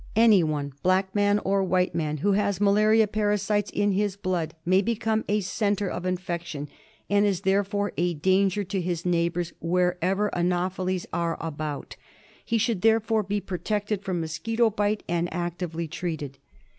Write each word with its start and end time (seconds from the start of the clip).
Anyone, 0.15 0.73
black 0.81 1.13
man 1.13 1.37
or 1.45 1.63
white 1.63 1.93
man, 1.93 2.17
who 2.17 2.31
has 2.31 2.59
malaria 2.59 3.05
parasites 3.05 3.69
in 3.69 3.91
his. 3.91 4.15
blood 4.15 4.55
may 4.65 4.81
become 4.81 5.23
a 5.29 5.41
centre 5.41 5.89
of 5.91 6.07
infection, 6.07 6.69
and 7.07 7.23
is 7.23 7.41
therefore 7.41 7.91
a 7.97 8.15
danger 8.15 8.63
to 8.63 8.81
his 8.81 9.05
neighbours 9.05 9.53
wherever 9.59 10.29
anopheles 10.33 11.05
are 11.13 11.37
about. 11.39 11.97
He 12.43 12.57
should 12.57 12.81
therefore 12.81 13.21
be 13.21 13.41
protected 13.41 14.03
from 14.03 14.19
mosquito 14.19 14.71
bite 14.71 15.03
and 15.07 15.31
actively 15.31 15.87
treated. 15.87 16.39